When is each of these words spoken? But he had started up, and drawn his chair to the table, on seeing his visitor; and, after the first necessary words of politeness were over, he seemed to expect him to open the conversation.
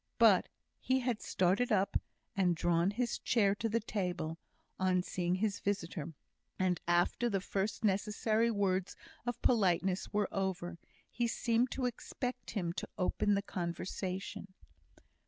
But 0.17 0.49
he 0.79 1.01
had 1.01 1.21
started 1.21 1.71
up, 1.71 1.95
and 2.35 2.55
drawn 2.55 2.89
his 2.89 3.19
chair 3.19 3.53
to 3.53 3.69
the 3.69 3.79
table, 3.79 4.39
on 4.79 5.03
seeing 5.03 5.35
his 5.35 5.59
visitor; 5.59 6.13
and, 6.57 6.81
after 6.87 7.29
the 7.29 7.39
first 7.39 7.83
necessary 7.83 8.49
words 8.49 8.95
of 9.27 9.39
politeness 9.43 10.11
were 10.11 10.27
over, 10.31 10.79
he 11.11 11.27
seemed 11.27 11.69
to 11.73 11.85
expect 11.85 12.49
him 12.49 12.73
to 12.73 12.89
open 12.97 13.35
the 13.35 13.43
conversation. 13.43 14.47